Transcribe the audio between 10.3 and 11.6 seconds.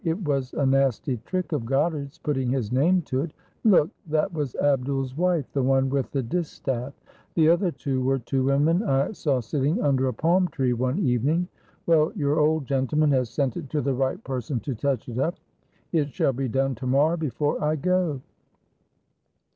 tree one evening.